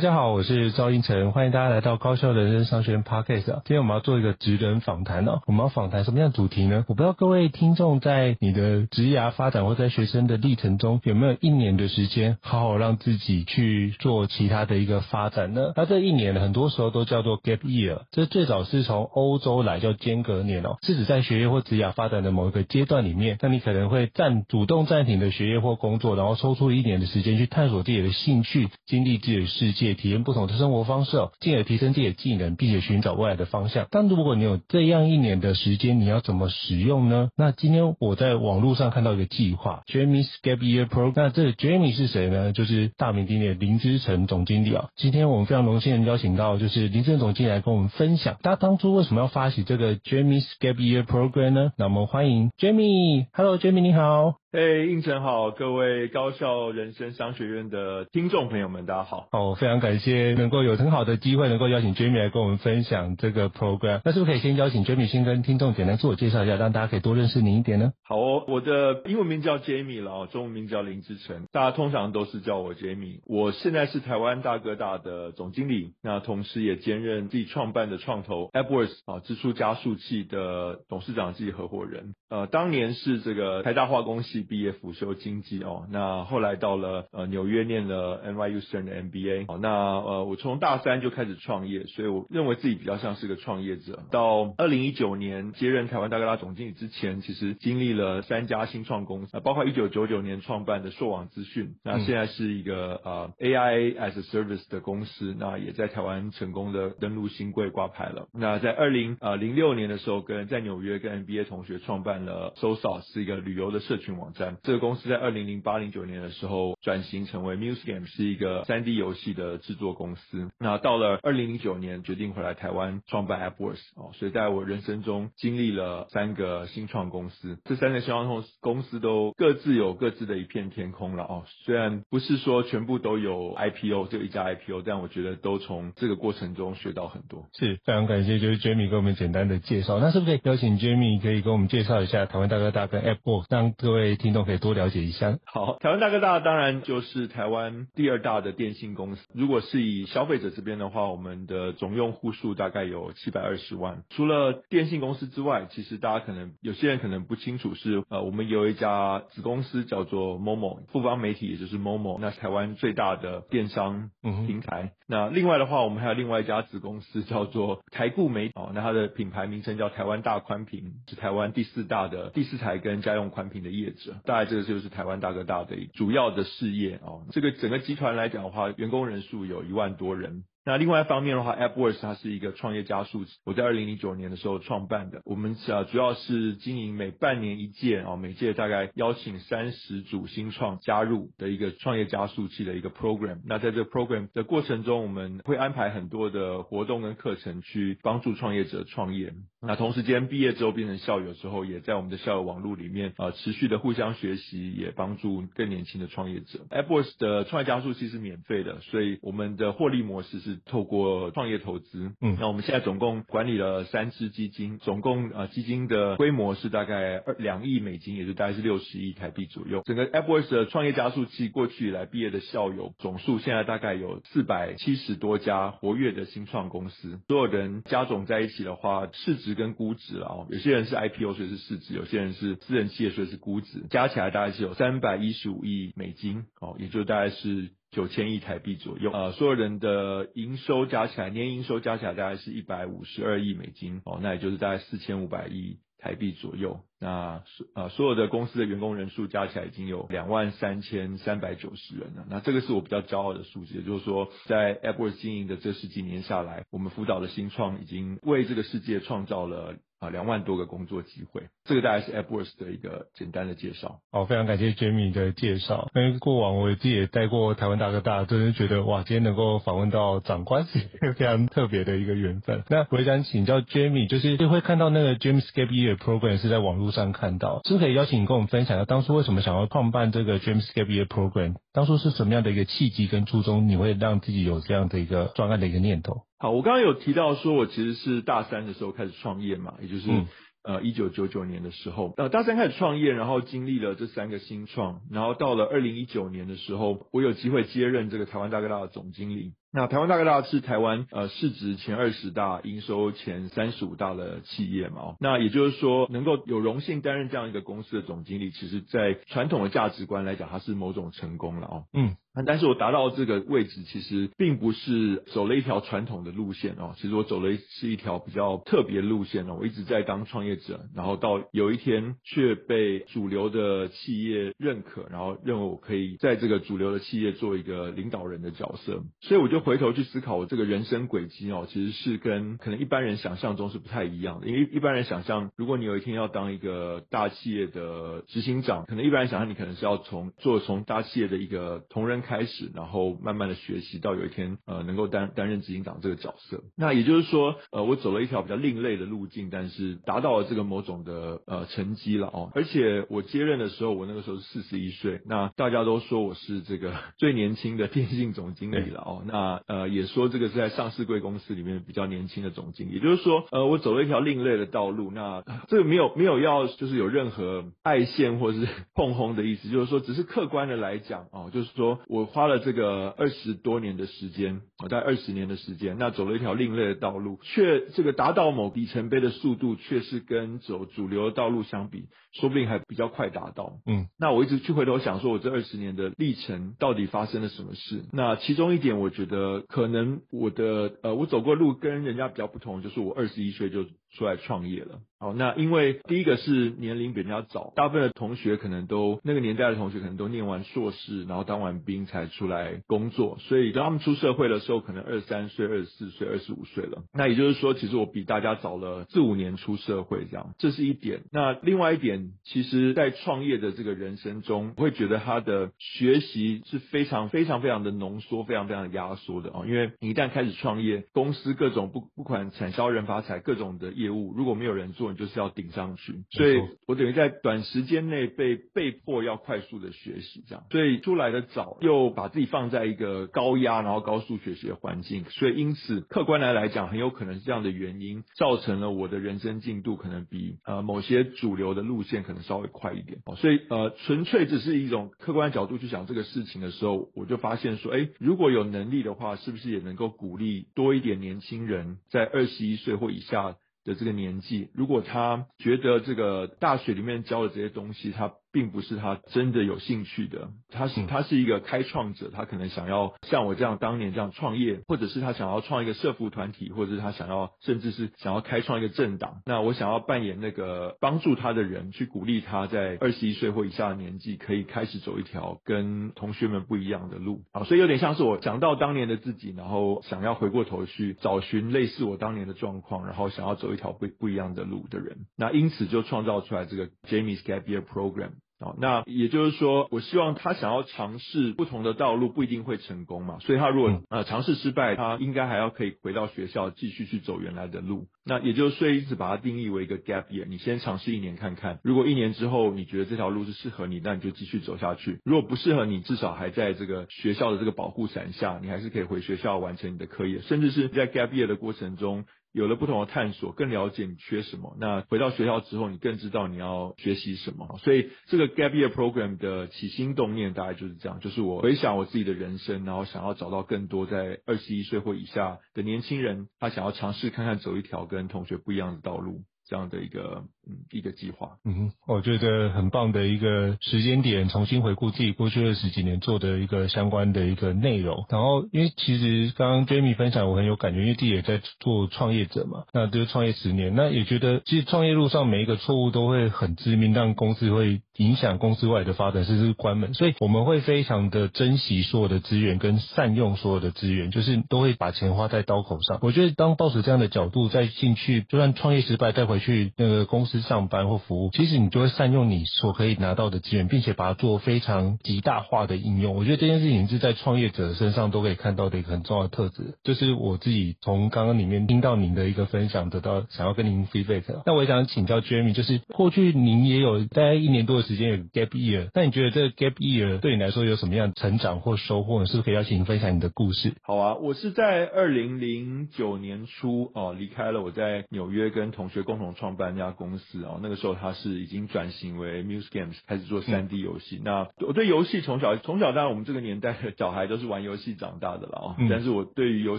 [0.00, 3.44] 大家好，我是赵英成，欢迎大家来到高效人生商学院 Podcast。
[3.44, 5.42] 今天我们要做一个职人访谈哦。
[5.46, 6.86] 我们要访谈什么样的主题呢？
[6.88, 15.74] 我不知道各位听众在你的职涯发展或在学生的历程中，有没有一年的时间好好让自己去做其他的一个发展呢？
[15.76, 29.89] 那这一年呢，很多时候都叫做 Gap Year，这最早是从欧洲来叫间隔年哦，是指在学业或职涯发展的某一个阶段里面，那你可能会暂主动暂停的学业或工作，然后抽出一年的时间去探索自己的兴趣，经历自己的世界。
[29.94, 33.86] 体验不同的生活方式哦，进而提升自己的技能，并且寻找未来的方向。
[33.90, 37.28] 但如果你有这样一年的时间，你要怎么使用呢？
[37.36, 41.12] 那今天我在网络上看到一个计划，Jamie's Gap Year Program。
[41.16, 42.52] 那这个 Jamie 是谁呢？
[42.52, 44.88] 就是大名鼎鼎的林之成总经理啊。
[44.96, 51.72] 今天我们非常荣幸邀请到就是林之成总经理来跟我们分享，他当初为什么要发起这个 Jamie's Gap Year Program 呢？
[51.76, 53.26] 那我们欢迎 Jamie。
[53.32, 54.34] Hello，Jamie，你好。
[54.52, 59.28] 嘿，应晨好，各位高校人生商学院的听众朋友们，大家好。
[59.30, 64.00] 哦，非常感谢能够有很好的机会，能够邀请 Jamie 来跟我们分享这个 program。
[64.04, 67.92] 那是不是可以先邀请 Jamie 先跟听众简单自我介绍一下，让大家可以多认识您一点呢？
[68.02, 73.20] 好哦，我的英文名叫 Jamie 了，中文名叫林志成，大家通常都是叫我 Jamie。
[73.26, 82.16] 我现在是台湾大哥大的总经理，那同时也兼任自己创办的创投 AppWorks 啊，支出加速器的董事长及合伙人。
[82.28, 85.86] 呃，当年是这个台大化工系毕业，辅修经济哦。
[85.90, 89.46] 那后来到了呃纽约念了 nyuson 的 MBA。
[89.48, 94.04] 哦，那呃我从大三就开始创业，所以我认为自己比较像是个创业者。
[94.10, 108.28] 到二零一九年接任台湾大哥大总经理之前，其实经历了三家新创公司，包括一九九九年创办的硕网资讯，那现在是一个呃 AI as a Service 的公司，那也在台湾成功的登陆新柜挂牌了。
[108.32, 112.20] 那在二零呃零六年的时候，跟在纽约跟 MBA 同学创办。
[112.20, 114.56] 了 s o s a 是一个旅游的社群网站。
[114.62, 120.50] 这个公司在二零零八零九年的时候转型成为 MuseGame，是一个三 D 游戏的制作公司。
[120.58, 124.10] 那到了二零零九年，决定回来台湾创办 AppWorks 哦。
[124.14, 131.44] 所以在我人生中经历了三个新创公司，这三个新创公司都各自有各自的一片天空了哦。
[131.64, 137.46] 虽然不是说全部都有 IPO，就一家 IPO，但我觉得都从这个过程中学到很多。
[137.54, 139.98] 是非常感谢，就是 Jamie 给我们简单的介绍。
[139.98, 142.26] 那是不是可以邀请 Jamie 可以跟我们介绍一下？
[142.26, 145.38] 台湾大哥大跟 AppWorks，让各位听众可以多了解一下。
[145.44, 149.26] 好，台湾大哥大当然就是台湾第二大的电信公司。
[149.32, 154.02] 如果是以消费者这边的话，我们的总用户数大概有七百二十万。
[154.10, 164.82] 除了电信公司之外，其实大家可能有些人可能不清楚是，呃，我们有一家子公司叫做 Momo，富邦媒体也就是 Momo，那是台湾最大的电商平台。
[164.82, 172.10] 嗯、那另外的话，我们还有另外一家子公司叫做台固媒体，哦，那它的品牌名称叫台湾大宽屏，是台湾第四大。
[172.10, 177.26] 的第四台跟家用宽屏的业者，大概这个就是台湾大哥大的主要的事业哦。
[177.32, 180.44] 这个整个集团来讲的话，员工人数有一万多人。
[180.64, 185.22] 那另外一方面的话，AppWorks 它是一个创业加速器，我在二零零九年的时候创办的。
[185.24, 193.40] 我们呃主要是经营每半年一届啊，每届大概邀请三十组新创加入的一个创业加速器的一个 program。
[193.46, 199.32] 那在这 program 的过程中，我们会安排很多的活动跟课程去帮助创业者创业。
[199.62, 206.66] 那同时间毕业之后变成校友之后，也在我们的校友网络里面呃持续的互相学习，也帮助更年轻的创业者。
[206.70, 212.12] AppWorks 的创业加速器是免费的，所以我们的获利模式是透过创业投资。
[212.20, 219.82] 嗯，那我们现在总共管理了三支基金，总共呃基金的规模是大概二两亿美金，也就大概是六十亿台币左右。
[219.84, 237.70] 整个 AppWorks 的创业加速器过去以来毕业的校友总数现在大概有四百七十多家活跃的新创公司，所有人加总在一起的话，市值跟估值啊哦，有些人是 IPO 所以是市值，有些人是私人企业所以是估值，加起来大概是有三百一十五亿美金哦，也就大概是。
[237.90, 246.80] 九千亿台币左右，呃，所有人的营收加起来，年营收加起来大概是一百五十二亿美金，哦，那也就是大概四千五百亿台币左右。
[247.00, 252.26] 那所呃所有的公司的员工人数加起来已经有两万三千三百九十人了。
[252.28, 259.76] 那这个是我比较骄傲的数字，也就是说，在 AppWorks 经营的这十几年下来，我们辅导的新创已经为这个世界创造了。
[260.00, 264.00] 啊，两万多个工作机会，这个大概是 AppWorks 的一个简单的介绍。
[264.10, 265.90] 好，非常感谢 Jamie 的介绍。
[265.94, 272.62] 因为过往我自己也带过台湾大哥大，真的觉得哇，今天能够访问到长官是一个非常特别的一个缘分。
[272.70, 281.54] 那我想请教 Jamie，就是就会看到那个 James Gap Year Program 是在网络上看到，是不是可以邀请你跟我们分享一下当初为什么想要创办这个 James Gap Year Program？
[281.72, 286.22] 当初是什么样的一个契机跟初衷，你会让自己有这样的一个专案的一个念头？
[286.38, 290.26] 好，我刚刚有提到说，我其实是大三的时候开始创业嘛，也就是、嗯、
[290.62, 299.52] 呃一九九九年的时候，呃大三开始创业，然后经历了这三个新创，然后到了二零一九年的时候，我有机会接任这个台湾大哥大的总经理。
[299.72, 311.84] 那台湾大哥大是台湾呃市值前二十大、营收前三十五大的企业嘛，那也就是说，能够有荣幸担任这样一个公司的总经理，其实在传统的价值观来讲，它是某种成功了哦。
[311.92, 319.56] 嗯，但是我达到这个位置，其实并不是走了一条传统的路线哦，其实我走了是一条比较特别路线哦。
[319.60, 329.60] 我一直在当创业者，然后到有一天却被主流的企业认可，然后认为我可以在这个主流的企业做一个领导人的角色，所以我就。
[329.60, 334.46] 回头去思考我这个人生轨迹哦，其实是跟可能一般人想象中是不太一样的。
[334.46, 346.62] 因为一般人想象，如果你有一天要当一个大企业的执行长，可能一般人想象你可能是要从做从大企业的一个同仁开始，然后慢慢的学习到有一天呃能够担担任执行长这个角色。
[346.76, 352.50] 那也就是说，呃，我走了一条比较另类的路径，但是达到了这个某种的呃成绩了哦。
[352.54, 359.22] 而且我接任的时候，我那个时候是四十一岁，那大家都说我是这个 最年轻的电信总经理了哦。
[359.26, 365.10] 那呃，也说这个是在上市贵公司里面比较年轻的总经理，也就是说，呃，我走了一条另类的道路。
[365.10, 383.78] 那这个没有没有要就是有任何爱线或是碰红的意思，就是说，只是客观的来讲哦，就是说我花了这个二十多年的时间，我大概二十年的时间，那走了一条另类的道路，却这个达到某里程碑的速度，却是跟走主流的道路相比，说不定还比较快达到。
[383.84, 388.04] 嗯，那我一直去回头想说，我这二十年的历程到底发生了什么事？
[388.12, 389.40] 那其中一点，我觉得。
[389.40, 395.00] 呃，可能我的呃，我走过路跟人家比较不同，就是我二十一岁就出来创业了。
[395.18, 407.02] 好，那因为第一个是年龄比人家早，大部分的同学可能都那个年代的同学可能都念完硕士，然后当完兵才出来工作，所以当他们出社会的时候，可能二十三岁、二十四岁、二十五岁了。
[407.14, 411.22] 那也就是说，其实我比大家早了四五年出社会，这样，这是一点。
[411.32, 469.42] 那另外一点，其实在创业的这个人生中，我会觉得他的学习是非常非常非常的浓缩，非常非常的压缩的哦，因为你一旦开始创业，公司各种不不管产销人发财各种的业务，如果没有人做，你就是要顶上去，所以我等于在短时间内被被迫要快速的学习，这样，所以出来的早，又把自己放在一个高压然后高速学习的环境，所以因此客观来来讲，很有可能是这样的原因，造成了我的人生进度可能比呃某些主流的路现可能稍微快一点，所以呃纯粹只是一种客观角度去想这个事情的时候，我就发现说，哎，如果有能力的话，是不是也能够鼓励多一点年轻人在二十一岁或以下的这个年纪，如果他觉得这个大学里面教的这些东西，他并不是他真的有兴趣的，他是他是一个开创者，他可能想要像我这样当年这样创业，或者是他想要创一个社服团体，或者是他想要甚至是想要开创一个政党。
[469.46, 488.30] 那我想要扮演那个帮助他的人，去鼓励他在二十一岁或以下的年纪可以开始走一条跟同学们不一样的路啊，所以有点像是我想到当年的自己，然后想要回过头去找寻类似我当年的状况，然后想要走一条不不一样的路的人，那因此就创造出来这个 Jamie's Gap Year Program。
[488.60, 493.38] 好，那也就是说，我希望他想要尝试不同的道路，不一定会成功嘛。
[493.40, 498.08] 所以他如果呃尝试失败，他应该还要可以回到学校继续去走原来的路。
[498.22, 501.80] 那也就是说，一直把它定义为一个 gap year，你先尝试一年看看。
[501.82, 505.20] 如果一年之后你觉得这条路是适合你，那你就继续走下去。
[505.24, 512.26] 如果不适合你，至少还在这个学校的这个保护伞下，你还是可以回学校完成你的课业，甚至是在 gap year 的过程中。
[512.52, 514.76] 有了不同的探索，更了解你缺什么。
[514.78, 517.78] 那回到学校之后，你更知道你要学习什么。
[517.78, 529.42] 所以这个 Gap Year Program 的起心动念大概就是这样，就是我回想我自己的人生，然后想要找到更多在二十一岁或以下的年轻人，他想要尝试看看走一条跟同学不一样的道路。
[529.66, 530.46] 这样的一个
[530.92, 538.24] 一个计划，嗯，我觉得很棒的一个时间点，重新回顾自己过去二十几年做的一个相关的一个内容。
[538.28, 550.14] 然后，因为其实刚刚 Jamie 分享，我很有感觉，因为自己也在做创业者嘛，那就是创业十年，那也觉得其实创业路上每一个错误都会很致命，让公司会影响公司外的发展，甚至关门。
[550.14, 556.18] 所以我们会非常的珍惜所有的资源，跟善用所有的资源，就是都会把钱花在刀口上。
[556.22, 566.34] 我觉得当抱持这样的角度再进去，就算创业失败，带回去那个公司是上班或服务，其实你就会善用你所可以拿到的资源，并且把它做非常极大化的应用。
[566.34, 569.94] 我觉得这件事情是在创业者身上都可以看到的一个很重要的特质。
[570.02, 574.42] 就是我自己从刚刚里面听到您的一个分享，得到想要跟您 feedback。
[574.66, 582.46] 那我也想请教 Jamie，就是过去您也有大概一年多的时间有 gap year，那你觉得这个 gap year 对你来说有什么样成长或收获呢？
[582.46, 583.92] 是不是可以邀请您分享你的故事？
[584.02, 589.90] 好啊，我是在二零零九年初哦离开了我在纽约跟同学共同创办。
[590.00, 594.38] 家公司啊，那个时候他是已经转型为 Muse Games，开始做三 D 游戏。
[594.38, 598.96] 嗯、那我对游戏从小从小，当然我们这个年代的小孩都是玩游戏长大的了啊。
[598.98, 599.98] 嗯、但是我对于游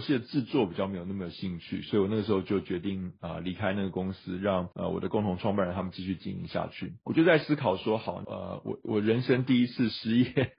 [0.00, 6.94] 戏的制作比较没有那么有兴趣，所以我那个时候就决定啊离开那个公司，让呃我的共同创办人他们继续经营下去。
[7.04, 10.52] 我就在思考说，好呃我我人生第一次失业，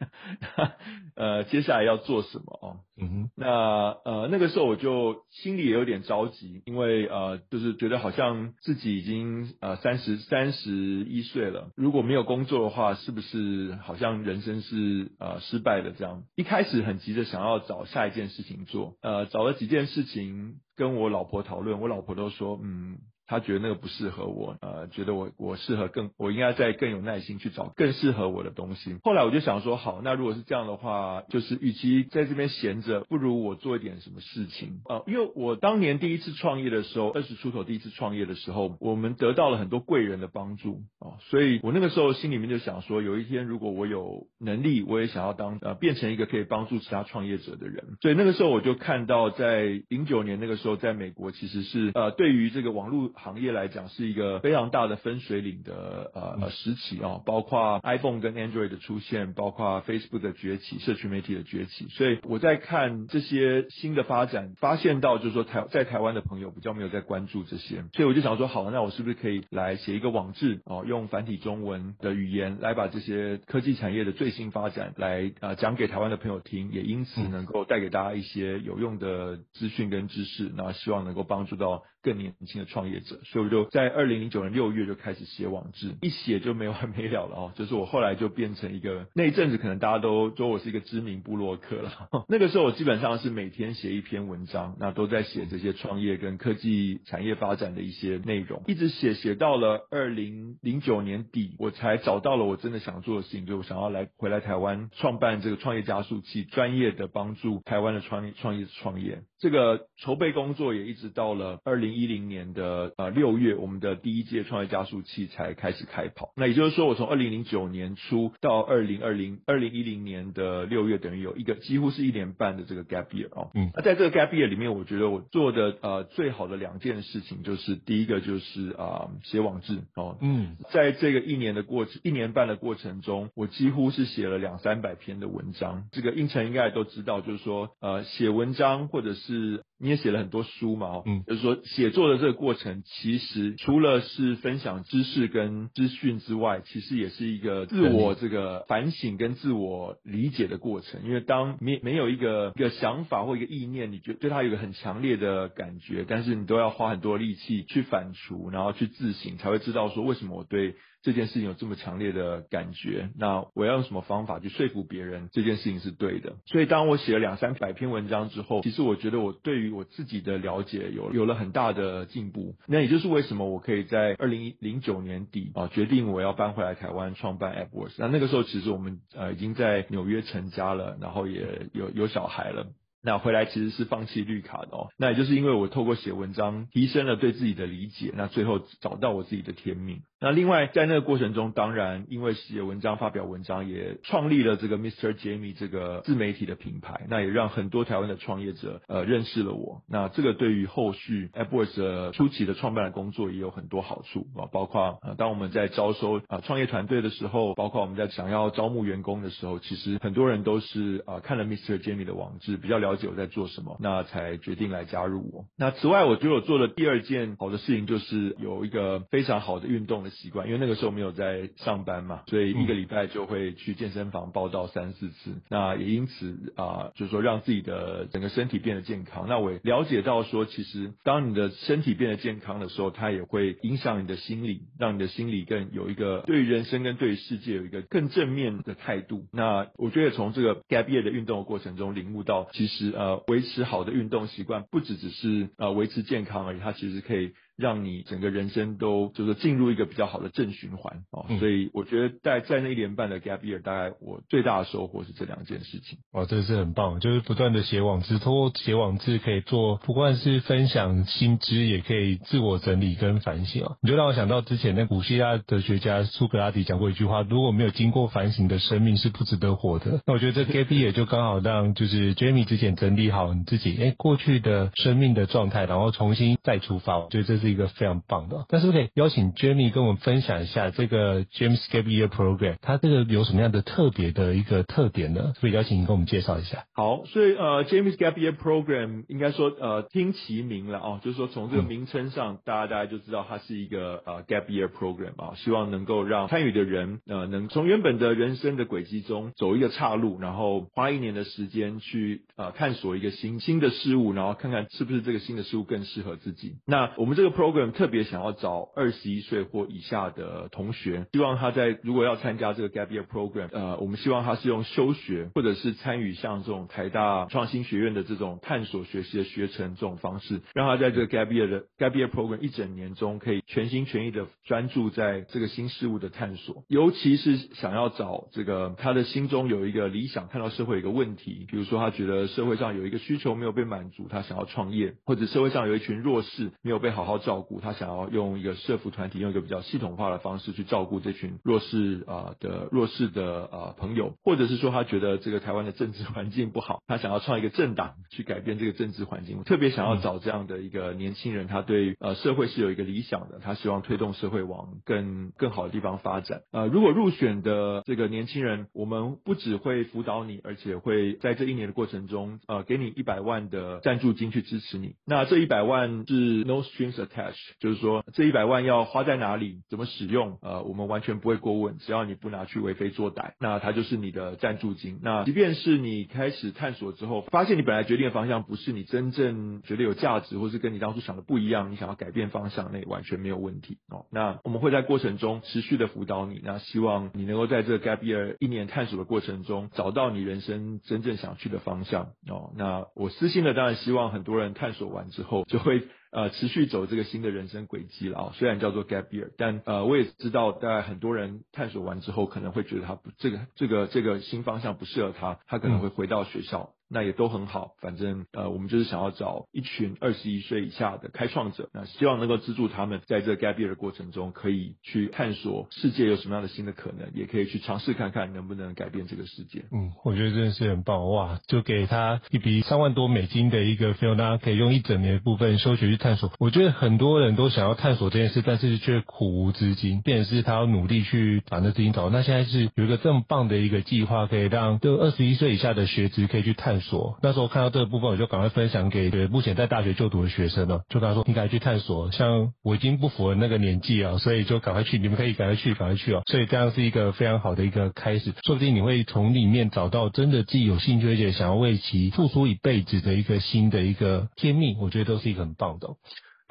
[1.16, 2.78] 呃接下来要做什么哦？
[2.96, 9.24] 嗯哼，那呃那个时候我就心里也有点着急，因为呃就是觉得好像自己已经。
[9.60, 16.24] 呃，三十三十一岁了，如果没有工作的话，是不是好像人生是呃失败的这样？
[16.36, 22.98] 一开始很急着想要找下一件事情做，呃，找了几件事情跟我老婆讨论，我老婆都说，嗯。
[23.26, 28.98] 他觉得那个不适合我，呃，觉得我我适合更，我应该再更有耐心去找更适合我的东西。
[29.02, 47.98] 后来我就想说，好，那如果是这样的话，就是与其在这边闲着，不如我做一点什么事情啊，呃，因为我当年第一次创业的时候，二十出头第一次创业的时候，我们得到了很多贵人的帮助啊，所以我那个时候心里面就想说，有一天如果我有能力，我也想要当呃变成一个可以帮助其他创业者的人。
[48.02, 53.13] 所以那个时候我就看到，在零九年那个时候，在美国其实是呃对于这个网络。
[53.16, 61.88] 行业来讲是一个非常大的分水岭的呃时期啊，包括 iPhone 跟 Android 的出现，包括 Facebook 的崛起，社群媒体的崛起。
[61.90, 83.20] 所以我在看这些新的发展，发现到就是说台在台湾的朋友比较没有在关注这些，所以我就想说，好，那我是不是可以来写一个网志哦，用繁体中文的语言来把这些科技产业的最新发展来啊讲给台湾的朋友听，也因此能够带给大家一些有用的资讯跟知识，那希望能够帮助到更年轻的创业者。
[83.24, 87.52] 所以我就在二零零九年六月就开始写网志，一写就没完没了了哦。
[87.56, 91.92] 就是我后来就变成一个那一阵子，可能大家都说我是一个知名部落客了。
[92.28, 109.22] 那个时候我基本上是每天写一篇文章，那都在写这些创业跟科技产业发展的一些内容，一直写写到了二零零九年底，我才找到了我真的想做的事情，就我想要来回来台湾创办这个创业加速器，专业的帮助台湾的创业创业创业。
[109.40, 116.32] 这个筹备工作也一直到了二零一零年的呃六月，我们的第一届创业加速器才开始开跑。
[116.36, 123.52] 那也就是说，我从二零零九年初到二零二零二零一零年的六月，等于有一个几乎是一年半的这个 gap year 哦。
[123.54, 130.18] 嗯，那在这个 gap year 里面，我觉得我做的呃最好的两件事情，就是第一个就是啊写网志哦。
[130.22, 135.86] 嗯，在这个一年的过程一年半的过程中，我几乎是写了两三百篇的文章。
[135.92, 139.64] 这个胤丞应该也都知道，就是说呃写文章或者是。
[139.84, 151.02] 是你也写了很多书嘛，嗯，就是说写作的这个过程，其实除了是分享知识跟资讯之外，其实也是一个自我这个反省跟自我理解的过程。
[151.04, 160.76] 因为当没没有一个一个想法或一个意念，你觉得对他有一个很强烈的感觉，但是你都要花很多力气去反刍，然后去自省，才会知道说为什么我对。
[161.04, 166.38] 这件事情有这么强烈的感觉，那我要用什么方法去说服别人这件事情是对的？
[166.46, 172.56] 所以当我写了两三百篇文章之后，其实我觉得我对于我自己的了解有有了很大的进步。
[172.68, 177.96] 那也就是为什么我可以在二零零九年底啊决定我要搬回来台湾创办 AppWorks。
[177.98, 182.68] 那那个时候其实我们呃已经在纽约成家了，然后也有有小孩了。
[183.04, 190.02] 那回来其实是放弃绿卡的哦，那也就是因为我透过写文章提升了对自己的理解，那最后找到我自己的天命。
[190.22, 199.82] 那另外在那个过程中，当然因为写文章、发表文章，也创立了这个 Mister Jamie 这个自媒体的品牌，那也让很多台湾的创业者呃认识了我。
[199.90, 211.80] 那这个对于后续 AppWorks 的初期的创办的工作也有很多好处啊，包括呃当我们在招收啊创业团队的时候，包括我们在想要招募员工的时候，其实很多人都是啊看了 Mr.
[211.80, 215.46] Jamie 的网志，比较了解我在做什么，那才决定来加入我。
[215.58, 225.42] 那此外，我觉得我做的第二件好的事情就是有一个非常好的运动的习惯，因为那个时候没有在上班嘛，所以一个礼拜就会去健身房报到三四次。
[225.50, 229.26] 那也因此啊，就是说让自己的整个身体变得健康。
[229.28, 239.26] 那我也了解到说，其实当你的身体变得健康的时候，它也会影响你的心理，让你的心理更有一个对于人生跟对于世界有一个更正面的态度。
[239.32, 247.34] 那我觉得从这个 gap year 的运动的过程中领悟到，其实呃维持好的运动习惯，不只只是呃维持健康而已，它其实可以。
[247.56, 256.00] 让你整个人生都就是进入一个比较好的正循环哦，所以我觉得在在那一年半的 gap year，大概我最大的收获是这两件事情。
[256.12, 263.78] 哦，这是很棒，就是不断的写网志，通过写网志可以做，不管是分享新知，也可以自我整理跟反省哦。
[263.82, 270.02] 你就让我想到之前那古希腊哲学家苏格拉底讲过一句话：如果没有经过反省的生命是不值得活的。
[270.08, 278.46] 那我觉得这 gap year 就刚好让就是 Jamie 之前整理好你自己哎过去的生命的状态，然后重新再出发，我觉得这是一个非常棒的。
[278.48, 285.34] 但是可以邀请 Jamie 跟我们分享一下这个 James Gap Year Program，它这个有什么样的特别的一个特点呢？
[285.40, 286.66] 所以邀请你跟我们介绍一下。
[286.74, 306.56] 好，所以呃，James Gap Year Program 应该说呃听其名了哦，就是说从这个名称上，大家大家就知道它是一个呃 Gap Year Program 啊，希望能够让参与的人呃能从原本的人生的轨迹中走一个岔路，然后花一年的时间去呃探索一个新新的事物，然后看看是不是这个新的事物更适合自己。
[306.66, 307.72] 那我们这个 program。
[307.72, 337.74] 特别想要找二十一岁或以下的同学，希望他在如果要参加这个 Gap Year Program，呃，我们希望他是用休学或者是参与像这种台大创新学院的这种探索学习的学程这种方式，让他在这个 Gap Year 的 Gap Year Program 一整年中可以全心全意的专注在这个新事物的探索，尤其是想要找这个他的心中有一个理想，看到社会有一个问题，比如说他觉得社会上有一个需求没有被满足，他想要创业，或者社会上有一群弱势没有被好好照顾，他。
[337.74, 349.44] 想要用一个社福团体，用一个比较系统化的方式去照顾这群弱势啊的弱势的啊朋友，或者是说他觉得这个台湾的政治环境不好，他想要创一个政党去改变这个政治环境。
[349.44, 356.42] 特别想要找这样的一个年轻人，他对呃社会是有一个理想的，他希望推动社会往更更好的地方发展。
[356.52, 364.94] 呃，如果入选的这个年轻人，我们不只会辅导你，而且会在这一年的过程中，呃，给你一百万的赞助金去支持你。
[365.08, 367.54] 那这一百万是 no strings attached。
[367.60, 370.38] 就是说，这一百万要花在哪里，怎么使用？
[370.42, 375.00] 呃，我们完全不会过问，只要你不拿去为非作歹，那它就是你的赞助金。
[375.04, 384.06] 那即便是你开始探索之后，发现你本来决定的方向不是你真正觉得有价值，或是跟你当初想的不一样，你想要改变方向，那也完全没有问题哦。
[384.12, 392.52] 那我们会在过程中持续的辅导你，那希望你能够在这个 Gap Year 一年探索的过程中，找到你人生真正想去的方向哦。
[392.58, 395.84] 那我私心的当然希望很多人探索完之后就会。
[396.14, 406.70] 呃，持续走这个新的人生轨迹了啊，虽然叫做 gap year，但呃，我也知道，在很多人探索完之后，可能会觉得他不，这个这个这个新方向不适合他，他可能会回到学校。
[406.94, 419.64] 那也都很好，反正呃，我们就是想要找一群二十一岁以下的开创者，那希望能够资助他们在这 gap year 的过程中，可以去探索世界有什么样的新的可能，也可以去尝试看看能不能改变这个世界。
[419.72, 421.40] 嗯，我觉得真的是很棒哇！
[421.48, 426.32] 就给他一笔三万多美金的一个费用，大家可以用一整年部分休学去探索。
[426.40, 432.12] 我觉得很多人都想要探索这件事，但是却苦无资金，便是他要努力去把那资金找。
[432.12, 436.83] 那现在是有一个这么棒的一个计划，可以让就二十一岁以下的学子可以去探索。
[436.84, 442.12] 所那时候看到这个部分，我就赶快分享给目前在大学就读的学生了，就跟他说，你赶快去探索。
[442.12, 446.22] 像我已经不符合那个年纪啊，所以就赶快去，你们可以赶快去，赶快去哦。
[446.28, 455.88] 所以这样是一个非常好的一个开始，说不定你会从里面找到真的自己有兴趣而且想要为其付出一辈子的一个新的一个天命，我觉得都是一个很棒的。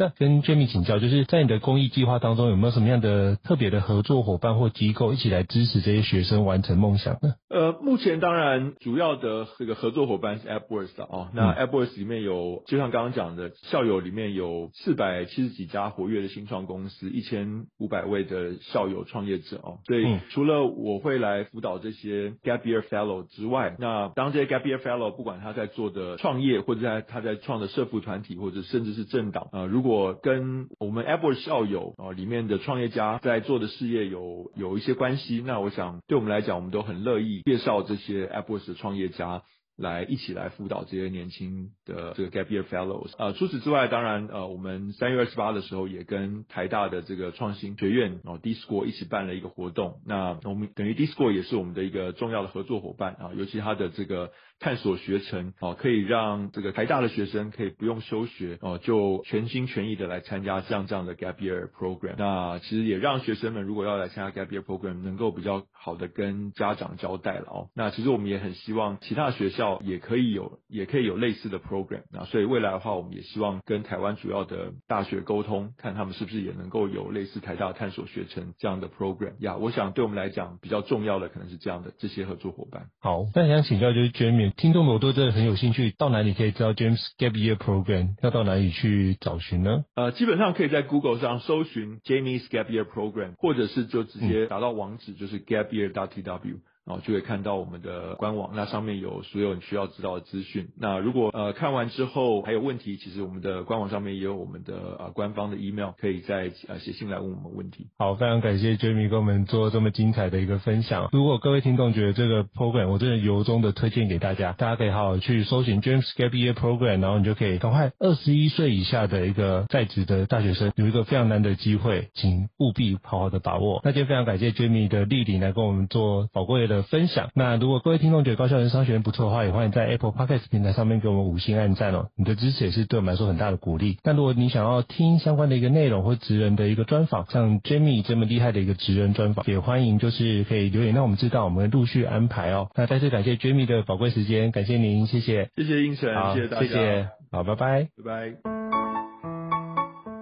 [0.02, 7.34] 那跟 Jamie 请教，就是在你的公益计划当中，有没有什么样的特别的合作伙伴或机构一起来支持这些学生完成梦想呢？
[7.48, 38.58] 呃，目前当然主要的这个合作伙伴是 AppWorks 啊、哦，那 AppWorks 里面有，就像刚刚讲的，校友里面有四百七十几家活跃的新创公司，一千五百位的校友创业者哦，所以除了我会来辅导这些 Gap Year Fellow 之外，那当这些 Gap Year Fellow 不管他在做的创业，或者在他在创的社服团体，或者甚至是政党啊、呃，如果如果跟我们 Apple 校友啊里面的创业家在做的事业有有一些关系，那我想对我们来讲，我们都很乐意介绍这些 Apple
[38.58, 39.42] 的创业家
[39.76, 43.12] 来一起来辅导这些年轻的这个 Gap Year Fellows。
[43.18, 50.00] 呃，除此之外，当然呃，我们三月二十八的时候也跟台大的这个创新学院哦 DISCO 一起办了一个活动。
[50.06, 54.30] 那我们等于 DISCO 也是我们的一个重要的合作伙伴啊，尤其他的这个。
[54.62, 62.14] 探索学程哦，可以让这个台大的学生可以不用休学哦，就全心全意的来参加像这样的 Gap Year Program。
[62.16, 67.68] 那其实也让学生们如果要来参加 Gap Year Program，能够比较好的跟家长交代了哦。
[67.74, 72.02] 那其实我们也很希望其他学校也可以有，也可以有类似的 program。
[72.12, 79.56] 那所以未来的话，我们也希望跟台湾主要的大学沟通，看他们是不是也能够有类似台大探索学程这样的 program 呀。
[79.56, 82.86] 我想对我们来讲比较重要的可能是这样的这些合作伙伴。
[83.00, 84.51] 好，那想请教就是 Jamie。
[84.56, 88.16] 听众们，我对这个很有兴趣，到哪里可以知道 James Gap Year Program？
[88.22, 89.84] 要到哪里去找寻呢？
[89.94, 96.58] 呃，基本上可以在 Google 上搜寻 Jamie's Gap Year Program，或者是就直接打到网址，就是 gapyear.tw。
[96.84, 100.68] 然后就会看到我们的官网，那上面有所有你需要知道的资讯。
[100.78, 107.86] 那如果呃看完之后还有问题，其实我们的官网上面也有我们的呃官方的 email，可以再呃写信来问我们问题。
[107.98, 111.08] 好，非常感谢 Jamie 跟我们做这么精彩的一个分享。
[111.12, 123.80] 如果各位听众觉得这个 program 我真的由衷的推荐给大家，大家可以好好去搜寻 James Gap Year Program，然后你就可以赶快二十一岁以下的一个在职的大学生有一个非常难得的机会，请务必好好的把握。
[123.84, 127.28] 那今天非常感谢 Jamie 的莅临来跟我们做宝贵的分享。
[127.34, 132.06] 那如果各位听众觉得高校人商学院不错的话，也欢迎在 Apple Podcast 平台上面给我们五星按赞哦。
[132.16, 133.98] 你的支持也是对我们来说很大的鼓励。
[134.02, 142.70] 那如果你想要听相关的一个内容或职人的一个专访，像 Jamie 这么厉害的一个职人专访，也欢迎就是可以留言让我们知道，我们陆续安排哦。
[142.74, 148.34] 那再次感谢 Jamie 的宝贵时间，感谢您，谢谢，谢谢胤丞，谢谢大家，谢谢，好，拜拜，拜拜。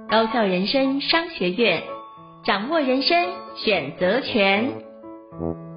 [0.09, 1.83] 高校人生商学院，
[2.45, 5.70] 掌握人生选择权。